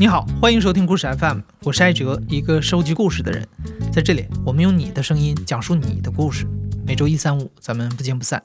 [0.00, 3.44] 你好，欢迎收听故事 FM，我是艾哲，一个收集故事的人。
[3.92, 6.46] 在这里，我们用你的声音讲述你的故事。
[6.86, 8.40] 每周一、三、五，咱们不见不散。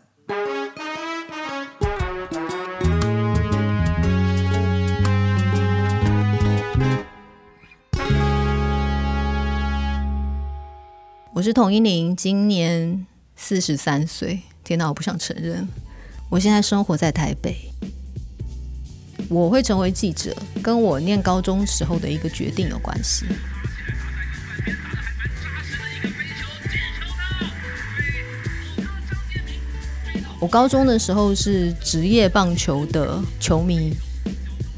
[11.34, 14.42] 我是童一宁，今年四十三岁。
[14.64, 15.68] 天哪，我不想承认，
[16.30, 17.56] 我现在生活在台北。
[19.30, 23.26] 我会成为记者，跟我念高中时候的一个决定有关系。
[30.40, 33.96] 我高中的时候是职业棒球的球迷，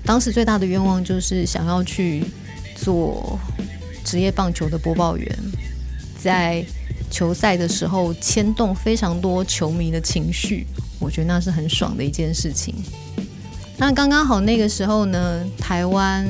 [0.06, 2.24] 当时最大的愿望就是想要去
[2.76, 3.40] 做
[4.04, 5.38] 职业棒球的播报员，
[6.20, 6.64] 在
[7.10, 10.68] 球赛的时候牵动非常多球迷的情绪，
[11.00, 12.76] 我觉得那是很爽的一件事情。
[13.78, 16.26] 那刚刚好那个时候呢，台湾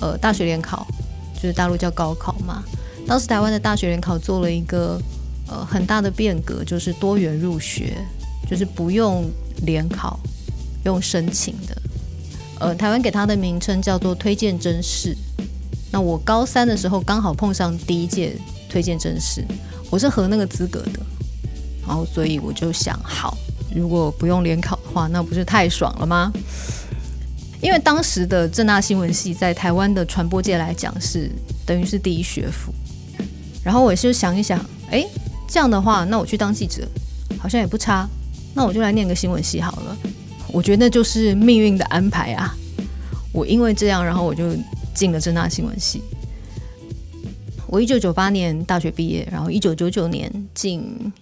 [0.00, 0.86] 呃大学联考
[1.34, 2.62] 就是大陆叫高考嘛。
[3.06, 5.00] 当时台湾的大学联考做了一个
[5.48, 7.96] 呃很大的变革，就是多元入学，
[8.48, 9.28] 就是不用
[9.62, 10.20] 联考，
[10.84, 11.76] 用申请的。
[12.60, 15.16] 呃，台湾给他的名称叫做推荐真试。
[15.90, 18.36] 那我高三的时候刚好碰上第一届
[18.68, 19.44] 推荐真试，
[19.90, 21.00] 我是合那个资格的，
[21.86, 23.36] 然后所以我就想好。
[23.74, 26.32] 如果不用联考的话，那不是太爽了吗？
[27.60, 31.30] 因为当时的正大新闻系在台湾的传播界来讲是
[31.66, 32.72] 等于是第一学府。
[33.64, 34.58] 然后我就想一想，
[34.90, 35.04] 哎，
[35.48, 36.86] 这样的话，那我去当记者
[37.38, 38.08] 好像也不差。
[38.54, 39.96] 那我就来念个新闻系好了。
[40.52, 42.56] 我觉得那就是命运的安排啊。
[43.32, 44.56] 我因为这样，然后我就
[44.94, 46.02] 进了正大新闻系。
[47.66, 51.12] 我一九九八年大学毕业，然后一九九九年进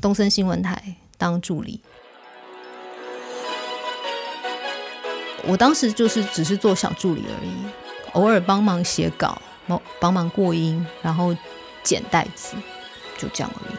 [0.00, 0.82] 东森新闻台。
[1.20, 1.80] 当助理，
[5.46, 7.50] 我当时就是只是做小助理而已，
[8.12, 11.34] 偶尔帮忙写稿，帮帮忙过音，然后
[11.82, 12.56] 剪带子，
[13.16, 13.76] 就这样而已。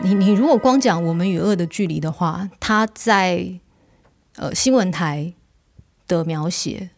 [0.00, 3.58] 你你如果光讲我们与恶的距离的话，他在
[4.36, 5.34] 呃新闻台
[6.06, 6.90] 的描写，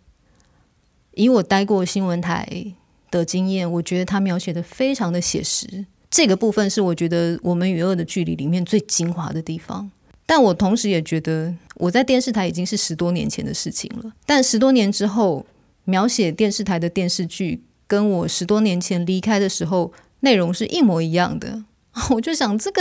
[1.13, 2.75] 以我待过新闻台
[3.11, 5.87] 的经验，我觉得他描写的非常的写实。
[6.11, 9.91] 这个部分是我觉得我们与恶的距离里面最精华的地方，
[10.31, 14.13] 但我同时也觉得我在电视台已经是十多年前的事情了。
[14.25, 15.45] 但十多年之后，
[15.83, 21.65] 描写电视台的电视剧跟我十多年前离开的时候内容是一模一样的，
[22.15, 22.81] 我就想这个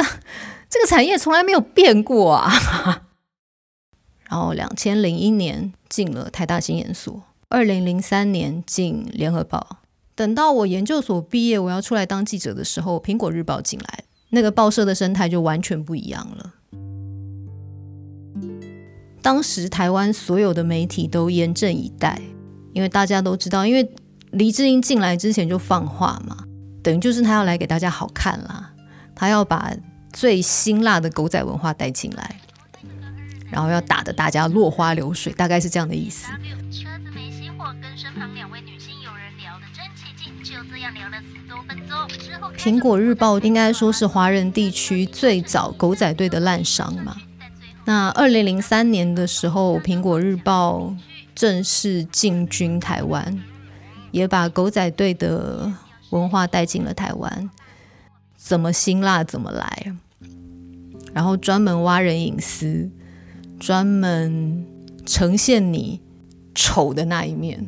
[0.70, 3.08] 这个产业从来没有变过啊。
[4.30, 9.80] 然后两千零一年进了台大新研所，二零零三年进联合报。
[10.14, 16.54] 等到我研究所毕业，我要出来当记者的时候，苹果日报进来，那个报社的生态就完全不一样了。
[19.22, 22.22] 当时台湾所有的媒体都严阵以待，
[22.74, 23.92] 因为大家都知道，因为
[24.32, 26.38] 黎智英进来之前就放话嘛，
[26.82, 28.72] 等于就是他要来给大家好看啦，
[29.16, 29.74] 他要把
[30.14, 32.40] 最辛辣的狗仔文化带进来，
[33.52, 36.32] 然后要打得大家落花流水，大概是这样的意思。
[42.58, 47.16] 苹果日报应该说是华人地区最早狗仔队的烂商嘛。
[47.90, 50.96] 那二零零三年的时候，苹果日报
[51.34, 53.36] 正式进军台湾，
[54.12, 55.74] 也把狗仔队的
[56.12, 57.50] 文化带进了台湾。
[58.38, 59.92] 怎么辛辣怎么来，
[61.14, 62.88] 然后专门挖人隐私，
[63.60, 64.64] 专门
[65.04, 66.00] 呈现你
[66.54, 67.66] 丑的那一面。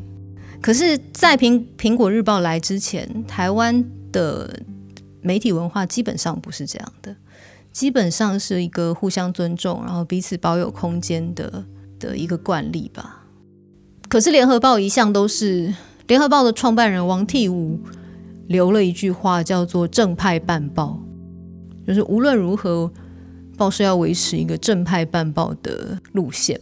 [0.62, 4.62] 可是，在苹苹果日报来之前，台湾的
[5.24, 7.16] 媒体文化基本上不是这样的，
[7.72, 11.66] 基本上是一个互相尊重，然后彼此保有空间的
[12.00, 13.24] 的一个惯例吧。
[14.10, 15.74] 可是联合报一向都是
[16.08, 17.80] 联合报的创办人王替武
[18.48, 21.00] 留了一句话，叫做“正派办报”，
[21.88, 22.92] 就是无论如何，
[23.58, 26.60] 报社要维持一个正派办报的路线。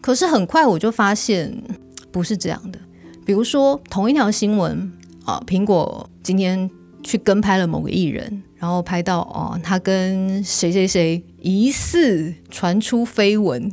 [0.00, 1.52] 可是很快我就发现
[2.10, 2.78] 不是这样的，
[3.26, 4.92] 比如说同一条新闻
[5.24, 6.70] 啊，苹果今天。
[7.04, 13.72] 去跟拍了某个艺人，然后拍到哦，他跟谁谁谁疑似传出绯闻，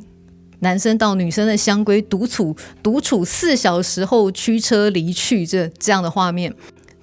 [0.62, 6.52] 男生到女生的香闺独处独处四小时后驱车离去，这这样的画面，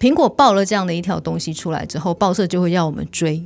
[0.01, 3.41] 苹果报了这样的一条东西出来之后，报社就会要我们追。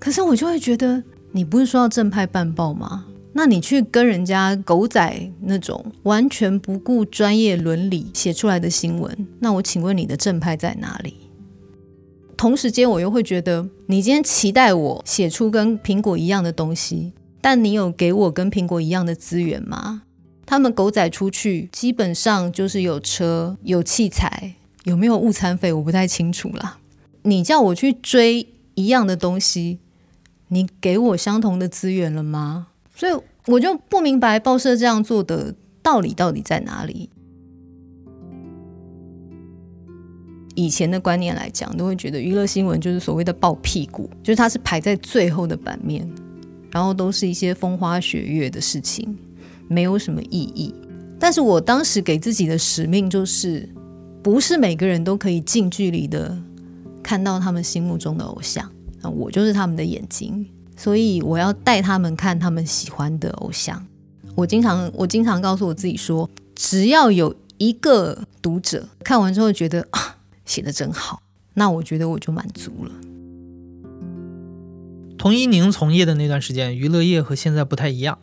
[0.00, 1.00] 可是我就会觉得，
[1.30, 3.04] 你不是说要正派办报吗？
[3.32, 11.14] 那你去跟人家狗仔那种完全不顾专业伦理写出来的新闻，那我请问你的正派在哪里？
[12.44, 20.02] 同时间，我又会觉得，你今天期待我写出跟苹果一样的东西，但你有给我跟苹果一样的资源吗？
[20.44, 26.76] 他们狗仔出去基本上就是有车有器材，有没有误餐费我不太清楚啦。
[27.22, 29.78] 你叫我去追一样的东西，
[30.48, 32.66] 你给我相同的资源了吗？
[32.94, 33.12] 所以
[33.46, 37.08] 我就不明白报社这样做的道理到底在哪里。
[40.56, 46.08] 以前的观念来讲，都会觉得娱乐新闻就是所谓的爆屁股，就是它是排在最后的版面，
[46.70, 49.18] 然后都是一些风花雪月的事情，
[49.66, 50.72] 没有什么意义。
[51.18, 53.68] 但是我当时给自己的使命就是，
[54.22, 56.36] 不是每个人都可以近距离的
[57.02, 58.70] 看到他们心目中的偶像，
[59.02, 60.46] 那，我就是他们的眼睛，
[60.76, 63.84] 所以我要带他们看他们喜欢的偶像。
[64.36, 69.84] 我经常我经常告诉我自己说，只要有一个读者看完之后觉得。
[70.44, 71.22] 写的真好，
[71.54, 72.92] 那我觉得我就满足了。
[75.16, 78.18] 童一宁从业的那段时间，娱乐业和现在不太一样。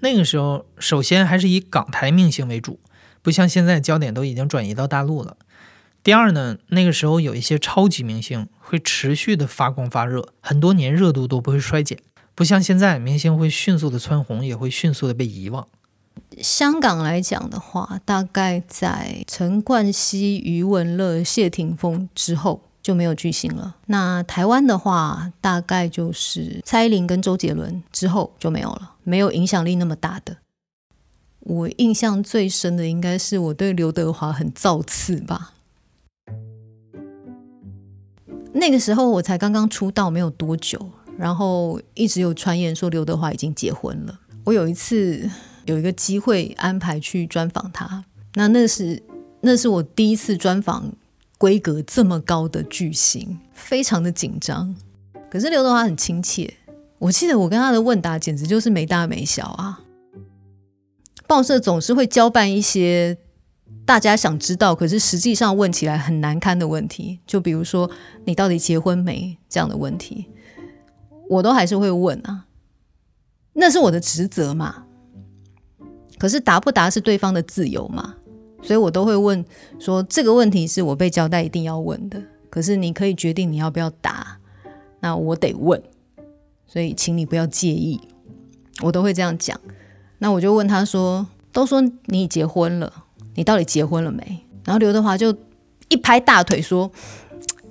[0.00, 2.80] 那个时候，首先还是以港台明星为主，
[3.22, 5.36] 不像现在焦点都已经转移到大陆了。
[6.02, 11.98] 第二呢，那个时候有一些超级明星会持续的发光发热，很多年热度都不会衰减，
[12.34, 15.68] 不像现在明星会迅速的蹿红，也会迅速的被遗忘。
[16.40, 23.76] 香港来讲的话，大概在陈冠希、余文乐、谢霆锋之后就没有巨星了。
[23.86, 30.36] 那台湾的话，大概就是蔡依林跟周杰伦之后就没有了，没有影响力那么大的。
[31.40, 35.54] 我印象最深的应该是我对刘德华很造次吧。
[38.52, 44.20] 那个时候我才刚刚出道没有多久，然后一直有传言说刘德华已经结婚了。
[44.44, 45.28] 我有一次。
[45.70, 49.00] 有一个机会安排去专访他，那那是
[49.40, 50.92] 那是我第一次专访
[51.38, 54.74] 规格这么高的巨星，非常的紧张。
[55.30, 56.52] 可是刘德华很亲切，
[56.98, 59.80] 我记得我跟他的问答简直就是没大没小啊。
[61.28, 63.16] 报社总是会交办一些
[63.86, 67.88] 大家想知道，可是实际上问起来很难堪的问题，就比如说
[68.24, 70.26] 你到底结婚没这样的问题，
[71.28, 72.46] 我都还是会问啊，
[73.52, 74.86] 那是我的职责嘛。
[76.20, 78.14] 可是答不答是对方的自由嘛，
[78.62, 79.42] 所以我都会问
[79.78, 82.22] 说这个问题是我被交代一定要问的。
[82.50, 84.36] 可是你可以决定你要不要答，
[85.00, 85.82] 那我得问，
[86.66, 87.98] 所以请你不要介意，
[88.82, 89.58] 我都会这样讲。
[90.18, 92.92] 那我就问他说：“都说你结婚了，
[93.36, 95.34] 你到底结婚了没？”然后刘德华就
[95.88, 96.90] 一拍大腿说：“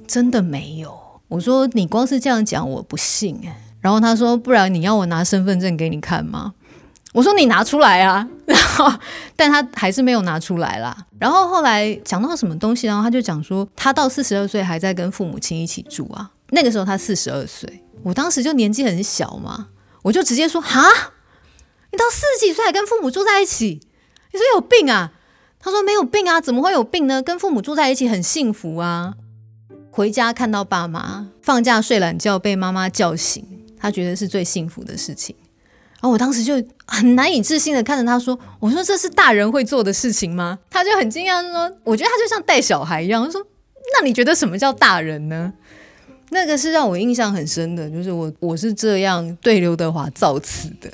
[0.08, 0.98] 真的没有。”
[1.28, 6.56] 我说：“你光是这样讲，我不信。”哎，然后他说：“不然你要我拿身份证给你看吗？”
[7.14, 8.92] 我说你拿出来啊， 然后
[9.36, 10.96] 但他还是没有拿出来啦。
[11.20, 16.32] 然后后来讲到什么东西，然后他就讲说他到四十二岁还在跟父母亲一起住啊。
[16.52, 19.68] 那个时候他四十二岁，我当时就年纪很小嘛，
[20.04, 20.82] 我就直接说哈，
[21.92, 23.80] 你到四十几岁还跟父母住在一起，
[24.32, 25.12] 你说有病啊？
[25.60, 27.22] 他说没有病啊，怎么会有病呢？
[27.22, 29.14] 跟父母住在一起很幸福啊，
[29.92, 33.46] 回家看到爸妈，放假睡懒觉被妈妈叫醒，
[33.78, 35.36] 他觉得是最幸福的事情。
[36.02, 36.54] 然后我当时就
[36.86, 43.46] 很难以置信的看着他说：“我说这是大人会做的事情吗？”他就很惊讶说：“我觉得他就像带小孩一样。”说
[44.00, 45.54] ：“那你觉得什么叫大人呢？”
[46.32, 50.90] 那个是让我印象很深的，就是我我是这样对刘德华造次的。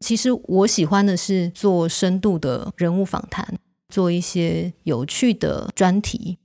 [0.00, 3.58] 其实我喜欢的是做深度的人物访谈，
[3.88, 6.38] 做一些有趣的专题。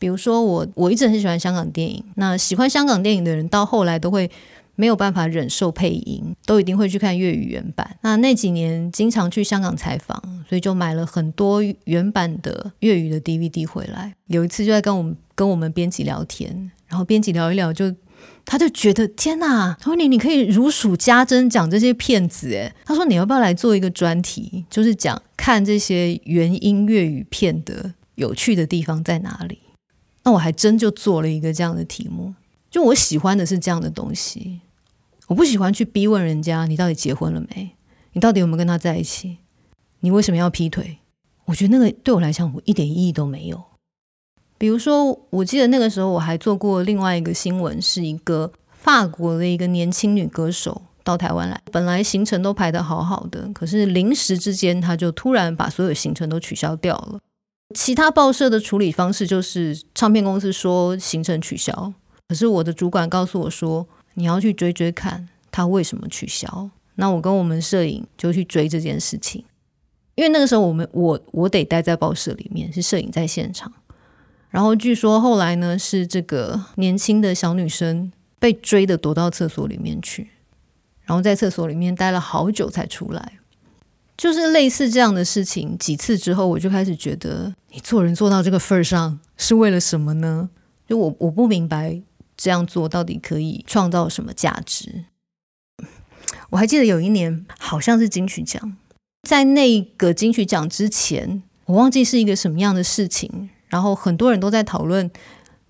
[0.00, 2.02] 比如说我，我一直很喜欢香港电影。
[2.16, 4.28] 那喜欢香港电影的人，到后来都会
[4.74, 7.98] 没有办法忍受配音，都一定会去看粤语原版。
[8.00, 14.14] 那那几年经常去香港采访，所以就买了很多原版的粤语的 DVD 回来。
[14.28, 17.94] 有一次就在跟我们跟我们编辑聊天，然后编辑聊一聊，就
[18.46, 29.58] 他就觉得天哪，他说你你可以如数家珍讲这些片子，诶，他说你要不要来做一个专题，就是讲看这些原音粤语片的有趣的地方在哪里？
[30.22, 32.34] 那我还真就做了一个这样的题目，
[32.70, 34.60] 就我喜欢的是这样的东西，
[35.26, 37.70] 我不喜欢去逼问人家你到底结婚了没，
[38.12, 39.38] 你到底有没有跟他在一起，
[40.00, 40.98] 你为什么要劈腿？
[41.46, 43.60] 我觉得那个对我来讲，我一点意义都没有。
[44.56, 57.18] 比如说，我记得那个时候我还做过另外一个新闻，是一个法国的一个年轻女歌手到台湾来，本来行程都排得好好的，可是临时之间，她就突然把所有行程都取消掉了。
[57.74, 61.92] 其他报社的处理方式就是唱片公司说行程取消，
[62.28, 66.70] 可是我的主管告诉我说你要去追追看他为什么取消。
[66.96, 69.44] 那我跟我们摄影就去追这件事情，
[70.16, 73.72] 因为那个时候我们我我得待在报社里面，是摄影在现场。
[74.50, 80.30] 然后据说后来呢是这个年轻的小女生被追的躲到厕所里面去，
[81.04, 83.39] 然后在厕所里面待了好久才出来。
[84.20, 90.50] 就是类似这样的事情几次之后，我就开始觉得，你做人做到这个份儿上是为了什么呢？
[90.86, 92.02] 就我我不明白
[92.36, 95.06] 这样做到底可以创造什么价值。
[96.50, 98.76] 我还记得有一年好像是金曲奖，
[99.22, 105.10] 在那个金曲奖之前，我忘记是一个什么样的事情，然后很多人都在讨论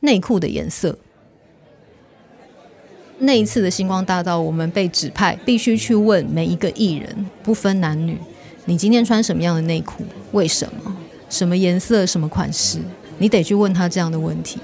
[0.00, 0.98] 内裤的颜色。
[3.18, 8.18] 那一次的星光大道，我们被指派必须去问每一个艺人，不分男女。
[8.64, 10.04] 你今天穿什么样的内裤？
[10.32, 10.96] 为什么？
[11.28, 12.04] 什么颜色？
[12.04, 12.78] 什么款式？
[13.18, 14.58] 你得去问他这样的问题。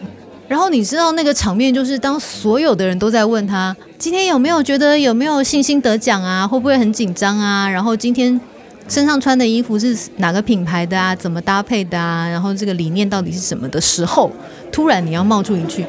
[0.49, 6.47] 然后你知道那个场面，就是当所有的人都在问他今天有没有觉得有没有信心得奖啊？
[6.47, 7.69] 会不会很紧张啊？
[7.69, 8.41] 然后今天
[8.89, 11.17] 身上穿的衣服是哪个品牌的啊？
[11.17, 12.29] 怎么搭配的啊？
[12.29, 14.31] 然后这个理念到底是什么的时候，
[14.71, 15.85] 突然你要冒出一句：“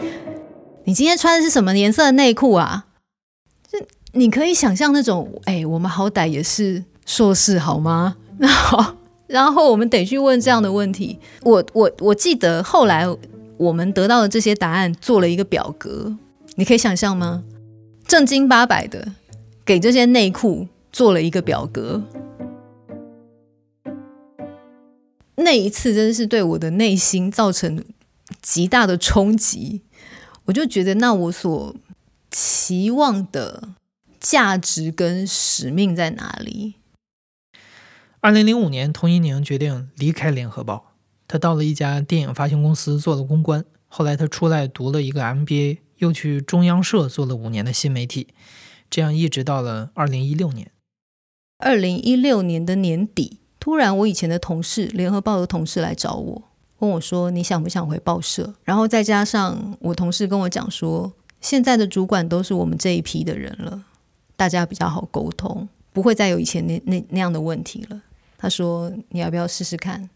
[0.86, 2.86] 你今天穿的是什么颜色的内裤啊？”
[3.72, 3.78] 就
[4.14, 6.84] 你可以想象那种，哎，我们好歹也是。
[7.08, 8.18] 硕士好吗？
[8.38, 8.96] 那好，
[9.26, 11.18] 然后我们得去问这样的问题。
[11.42, 13.08] 我我我记得后来
[13.58, 16.16] 我们得到的这些答案，做了一个表格，
[16.56, 17.44] 你可以想象吗？
[18.06, 19.14] 正经八百的
[19.66, 22.04] 给这些内裤做了一个表格。
[25.38, 27.84] 那一次真是对我的内心造成
[28.42, 29.82] 极大的冲击。
[30.46, 31.76] 我就觉得，那我所
[32.32, 33.70] 期望的
[34.20, 36.76] 价值跟使命在哪里？
[38.20, 40.94] 二零零五年，童一宁决定离开联合报，
[41.28, 43.64] 他到了一家电影发行公司做了公关。
[43.88, 48.30] 后来他出来读了一个 MBA，又去中央社做了五年的新媒体，
[48.90, 50.72] 这样一直到了二零一六年。
[51.60, 56.44] 二零一六年的年底，突然我以前的同事，联合报的同事来找我，
[56.80, 63.86] 问我说：“你想不想回报社？”然后再加上我同事跟我讲说，现在的主管都是我们这一批的人了，
[64.36, 68.00] 大家比较好沟通，不会再有以前那那那样的问题了。
[68.38, 70.08] 他说：“你要不要试试看？”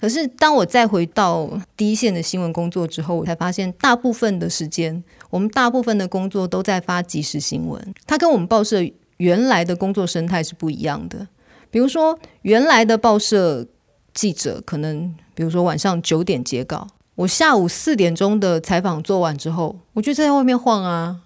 [0.00, 7.94] 可是当我再回到第一线的新闻工作之后，我才发现，大部分的时间，我们大部分的工作都在发即时新闻。
[8.06, 8.78] 它跟我们报社
[9.16, 11.26] 原来的工作生态是不一样的。
[11.72, 13.66] 比如说，原来的报社
[14.12, 16.86] 记者可能，比如说晚上九点截稿，
[17.16, 21.22] 我下午四点钟的采访做完之后，我就在外面晃啊，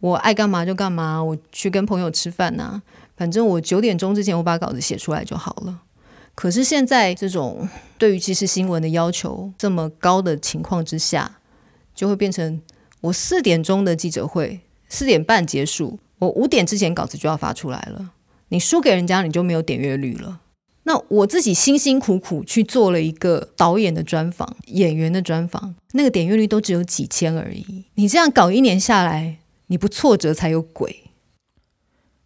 [0.00, 2.80] 我爱干嘛就干嘛，我去跟朋友吃饭呐。
[3.20, 5.82] 反正我九点钟之前我把稿子写出来就好了。
[6.34, 11.38] 可是现在这种对于即时新闻的要求这么高的情况之下，
[11.94, 12.62] 就会变成
[13.02, 18.12] 我四点钟的记者会四点半结束，我五点之前稿子就要发出来了。
[18.48, 20.40] 你输给人家，你就没有点阅率了。
[20.84, 27.84] 那我自己辛辛苦苦去做了一个导演的专访、演员的专访，那个点阅率都只有几千而已。
[27.96, 29.36] 你这样搞一年下来，
[29.66, 31.02] 你不挫折才有鬼。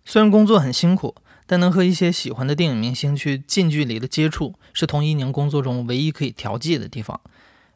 [0.04, 1.14] 虽然工作很辛苦，
[1.46, 7.20] 但能和一些喜欢的电影明星去近距离的接触，是童一宁工作中唯一可以调剂的地方。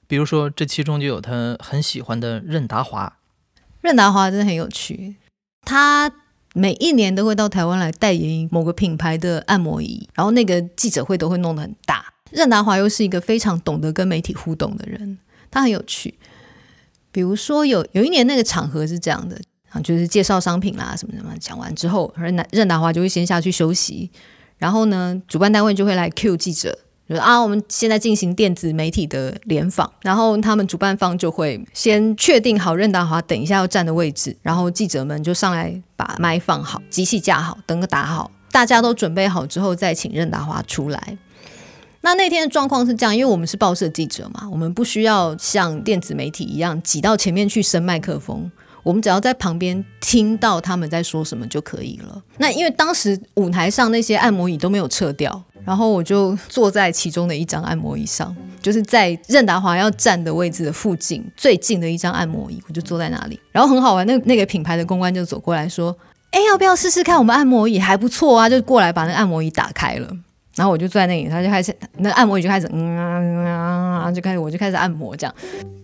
[0.06, 3.18] 比如说，这其中就有他很喜欢的任达华。
[3.80, 5.16] 任达华真的很有趣，
[5.62, 6.10] 他
[6.54, 12.04] 每一年都会到台湾来代言某个品牌的按摩椅，然后那个记者会都会弄得很大。
[12.30, 15.18] 任达华又是一个非常懂得跟媒体互动的人，
[15.50, 16.14] 他很有趣。
[17.10, 19.40] 比如说，有有一年那个场合是这样的。
[19.70, 24.10] 啊，就是介绍商品啦，什么什么，讲完之后，任任达华就会先下去休息，
[24.56, 41.18] 然后呢，主办单位就会来 Q 记者，说啊，我们现在进行电子媒体的联访，然后他们主办方就会先确定好任达华等一下要站的位置，然后记者们就上来把麦放好，机器架好，灯打好，大家都准备好之后，再请任达华出来。
[42.00, 48.50] 那那天的状况是这样，因为我们是报社记者嘛，我们不需要像电子媒体一样挤到前面去伸麦克风。
[48.88, 52.22] 我们只要在旁边听到他们在说什么就可以了。
[52.38, 63.38] 那因为当时舞台上那些按摩椅都没有撤掉，然后我就坐在其中的一张按摩椅上，就是在任达华要站的位置的附近最近的一张按摩椅，我就坐在那里。
[63.52, 65.94] 然后很好玩，那那个品牌的公关就走过来说
[66.32, 70.08] ：“哎，要不要试试看我们按摩椅还不错啊？”就过来把那按摩椅打开了。
[70.58, 73.46] 然后我就坐在那里，他就开始那按摩椅就开始嗯啊嗯
[74.02, 75.32] 啊，就开始我就开始按摩这样。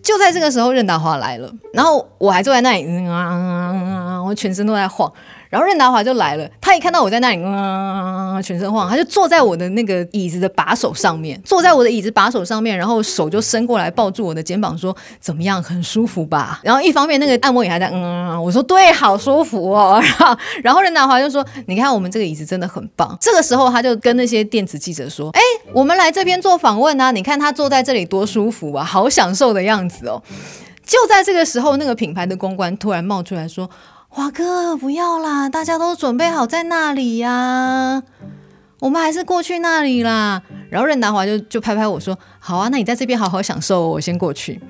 [0.03, 5.11] 就在这个时候，任达华来了，然后我还坐在那里嗯啊啊啊，我全身都在晃。
[5.55, 25.41] 然后任达华就来了，他一看到我在那里嗯全身晃，他就坐在我的那个椅子的把手上面，坐在我的椅子把手上面，然后手就伸过来抱住我的肩膀说：“怎么样，很舒服吧？”然后一方面那个按摩椅还在嗯，我说：“对，好舒服哦。”然后然后任达华就说：“你看我们这个椅子真的很棒。”这个时候他就跟那些电子记者说：“哎，
[25.73, 30.21] 我们来这边做访问啊，你看他坐在这里多舒服啊，好享受的样子哦。”
[30.85, 33.71] 就在这个时候，那个品牌的公关突然冒出来说。
[34.17, 38.01] 华哥，不要啦，大家都准备好在那里呀，
[38.79, 40.41] 我们还是过去那里啦。
[40.71, 44.61] 然后任达华就就拍拍我说：“好啊，那你在这边好好享受，我先过去。”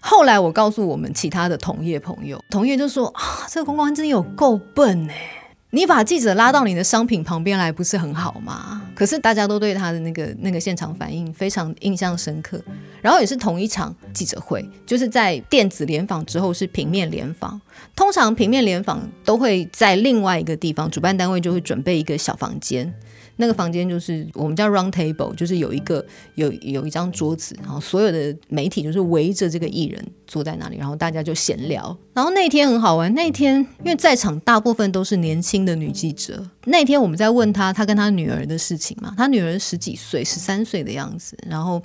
[0.00, 5.39] 后来我告诉我们其他的同业朋友，同业就说：“啊，这个公关真有够笨哎！
[5.72, 12.60] 你把记者拉到你的商品旁边来，不是很好吗？”可是大家都对他的那个那个现场反应非常印象深刻。
[13.00, 17.58] 然后也是同一场记者会，就是在电子联访之后是平面联访。
[17.94, 22.92] 通常平面联访都会在另外一个地方，主办单位就会准备一个小房间。
[23.40, 26.04] 那个房间就是我们叫 round table，就是有一个
[26.34, 31.96] 有有一张桌子，然后所有的媒体就是围着这个艺人坐在那里，然后大家就闲聊。
[32.12, 41.82] 然后那天很好玩，那天因为在场大部分都是年轻的女记者，那天我们在问他他跟他女儿的事情嘛，他女儿十几岁，十三岁的样子，然后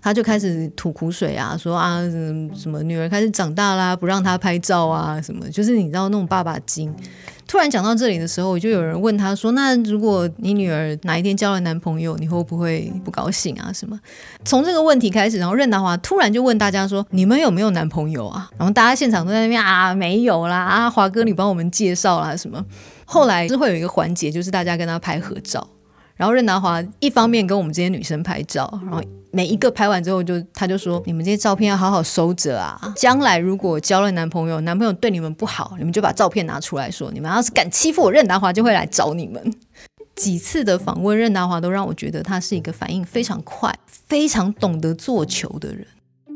[0.00, 2.00] 他就开始吐苦水啊，说啊
[2.56, 6.94] 什么女儿开始长大啦，不让他拍照啊，什么就是你知道那种爸爸经。
[7.50, 13.72] 突然讲到这里的时候，我就有人问他说：“那如果你女儿哪一天交了男朋友，你会不会不高兴啊？
[13.72, 13.98] 什么？”
[14.46, 22.64] 从这个问题开始，然后任达华突然就问大家说：“你们有没有男朋友啊？”然后大家现场都在那边啊，没有啦啊，华哥你帮我们介绍啦什么？
[23.04, 25.66] 后来是会有一个环节，就是大家跟他拍合照，
[26.20, 29.02] 然后任达华一方面跟我们这些女生拍照，然后。
[29.32, 32.92] 每一个拍完之后，就他就说：“你们这些照片要好好收着啊！
[32.96, 37.12] 将来如果交了男朋友，男朋友对你们不好，你们就把照片拿出来说。
[37.12, 39.40] 你们要是敢欺负我，任达华就会来找你们。
[40.16, 45.86] ”几次的访问，任达华都让我觉得他是一个反应非常快、非常懂得做球的人。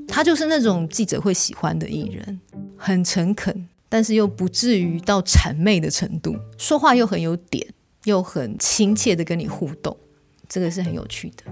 [0.07, 2.41] 他就是那种记者会喜欢的艺人，
[2.77, 7.67] 很诚恳，但是又不至于到谄媚的程度，说话又很有点，
[8.05, 9.97] 又很亲切的跟你互动，
[10.49, 11.45] 这个是很有趣的。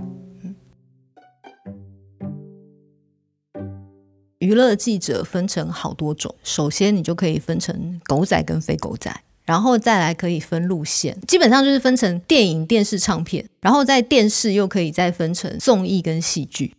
[4.38, 16.74] 娱乐记者分成好多种，首先你就可以分成狗仔跟非狗仔，然后再来可以分路线，基本上就是分成电影、电视、唱片，然后在电视又可以再分成综艺跟戏剧。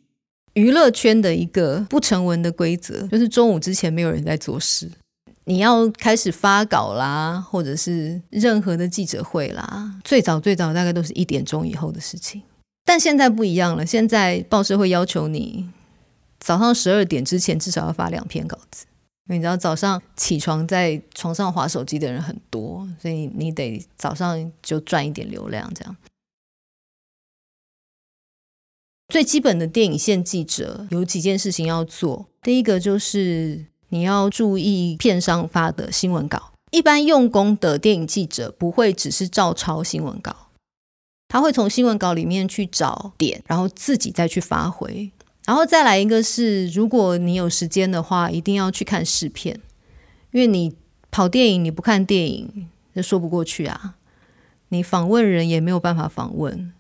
[0.56, 4.91] 娱乐圈的一个不成文的规则就是中午之前没有人在做事，
[5.45, 12.41] 你要开始发稿啦，或者是任何的记者会啦，最早最早大概都是一点钟以后的事情，
[12.86, 15.69] 但现在不一样了，现在报社会要求你。
[16.39, 18.86] 早上十二点之前至少要发两篇稿子，
[19.27, 25.73] 因为你知道早上起床在床上划手机的人很多，所以你得早上就赚一点流量。
[25.73, 25.95] 这样
[29.08, 36.51] 最基本的电影线记者有几件事情要做，第一个就是你要注意片商发的新闻稿。
[36.71, 40.36] 一般用功的电影记者不会只是照抄新闻稿，
[41.27, 45.12] 他会从新闻稿里面去找点，然后自己再去发挥。
[45.45, 49.62] 然后再来一个是，如果你有时间的话，一定要去看试片，
[50.32, 50.75] 因为你
[51.12, 53.97] 跑电影你不看电影，那说不过去啊。
[54.69, 56.73] 你访问人也没有办法访问，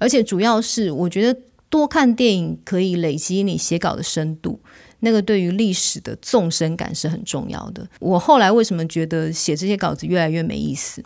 [0.00, 4.58] 而且主要是我觉得多看电影可以累积你写稿的深度，
[5.00, 7.86] 那个对于历史的纵深感是很重要的。
[7.98, 11.04] 我后来为什么觉得写这些稿子越来越没意思，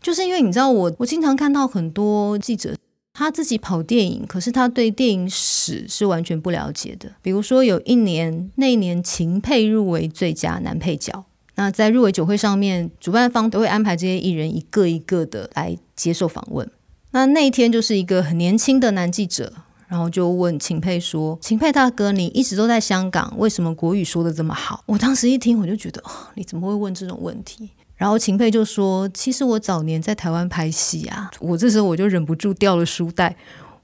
[0.00, 2.74] 就是因为你知道，我我经常看到很多记者。
[3.16, 7.08] 他自己跑电影，可是他对电影史是完全不了解的。
[7.22, 11.24] 比如说，有一年，那一年秦沛入围最佳男配角，
[11.54, 16.68] 那在入围酒会上面，主办方都会安排这些艺人一个一个的来接受访问。
[17.12, 19.52] 那那一天就是一个很年轻的男记者，
[19.86, 27.70] 然后就问秦沛说：“秦沛大哥，你一直都在香港，为什么国语说的这么好？”我当时一听，我就觉得，哦，你怎么会问这种问题？
[27.96, 33.36] 然后秦沛就说：“其实我早年在台湾拍戏啊，我这时候我就忍不住掉了书袋，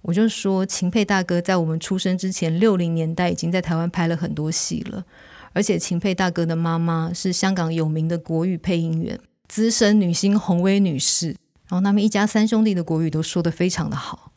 [0.03, 5.05] 我就说秦沛大哥在我们出生之前，六零年代已经在台湾拍了很多戏了，
[5.53, 11.29] 而且秦沛大哥的妈妈是香港有名的国语配音员，资深女星洪薇女士，
[11.69, 14.30] 然后他们一家三兄弟的国语都说得非常的好。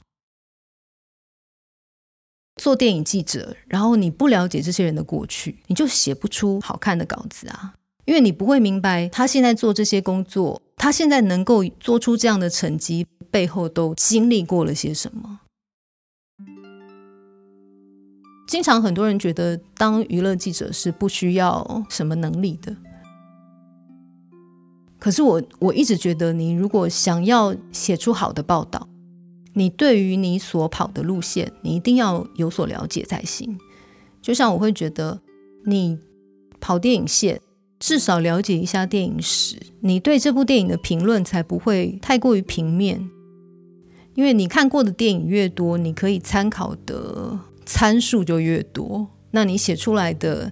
[2.55, 7.73] 做电影记者，然后你不了解这些人的过去，你就写不出好看的稿子啊。”
[8.05, 15.39] 因为你不会明白他现在做这些工作，他现在能够做出这样的成绩，背后都经历过了些什么。
[18.45, 22.75] 经常很多人觉得当娱乐记者是不需要什么能力的，
[24.99, 28.85] 可是我我一直觉得，你如果想要写出好的报道，
[29.53, 33.57] 你对于你所跑的路线，你一定要有所了解才行。
[34.21, 35.21] 就像我会觉得，
[35.65, 35.97] 你
[36.59, 37.39] 跑电影线。
[37.79, 43.09] 至少了解一下电影史，你对这部电影的评论才不会太过于平面。
[44.15, 50.49] 因为你看过的电影越多，你可以参考的参数就越多，那你写出来的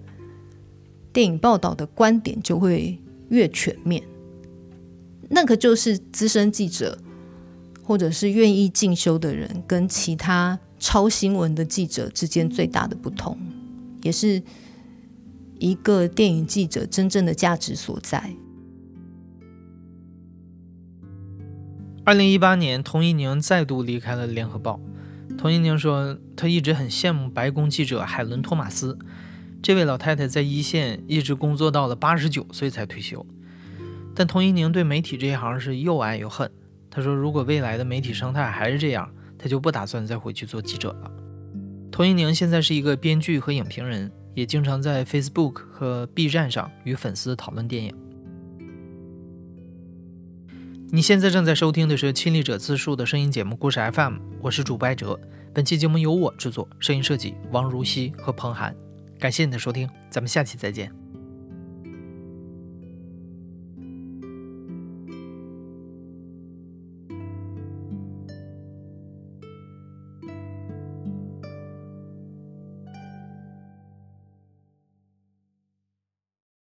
[1.13, 4.03] 电影报道的观点就会越全面。
[5.29, 6.97] 那个就是资深记者，
[7.91, 13.37] 或者是愿意进修的人，跟其他抄新闻的记者之间最大的不同，
[14.01, 14.41] 也是
[15.59, 18.33] 一个电影记者真正的价值所在。
[22.05, 24.79] 二零一八年，童一宁再度离开了联合报。
[25.37, 28.97] 童一宁说，他一直很羡慕白宫记者海伦·托马斯。
[29.61, 33.25] 这位老太太在一线一直工作到了八十九岁才退休。
[34.15, 36.49] 但童一宁对媒体这一行是又爱又恨。
[36.91, 41.11] 他说，如果未来的媒体生态还是这样，他就不打算再回去做记者了。
[41.89, 47.95] 童一宁现在是一个编剧和影评人，也经常在 Facebook 和 B 站上与粉丝讨论电影。
[50.91, 55.17] 你现在正在收听的是《亲历者自述》的声音节目《故事 FM》，我是主播艾哲。
[55.53, 58.75] 本期节目由我制作，声音设计王如熙和彭涵。
[59.17, 61.00] 感谢你的收听，咱们下期再见。